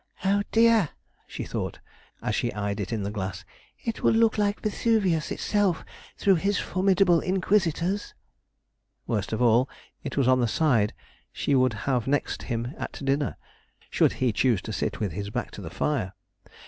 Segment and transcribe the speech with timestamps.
[0.25, 0.89] 'Oh, dear!'
[1.27, 1.77] she thought,
[2.23, 3.45] as she eyed it in the glass,
[3.83, 5.85] 'it will look like Vesuvius itself
[6.17, 8.15] through his formidable inquisitors.'
[9.05, 9.69] Worst of all,
[10.03, 10.93] it was on the side
[11.31, 13.37] she would have next him at dinner,
[13.91, 16.13] should he choose to sit with his back to the fire.